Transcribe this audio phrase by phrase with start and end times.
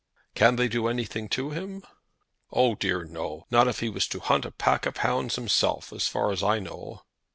[0.33, 1.83] "Can they do anything to him?"
[2.51, 6.07] "Oh dear no; not if he was to hunt a pack of hounds himself, as
[6.07, 7.03] far as I know."